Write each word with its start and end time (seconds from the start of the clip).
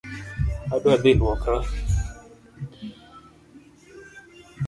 Adwa 0.73 0.93
dhi 1.01 1.11
luokora 1.19 1.59